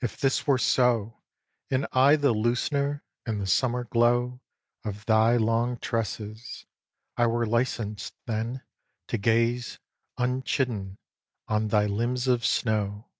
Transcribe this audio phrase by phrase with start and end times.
[0.00, 1.20] if this were so,
[1.68, 4.40] And I the loosener, in the summer glow,
[4.84, 6.64] Of thy long tresses!
[7.16, 8.62] I were licensed then
[9.08, 9.80] To gaze,
[10.16, 10.98] unchidden,
[11.48, 13.10] on thy limbs of snow.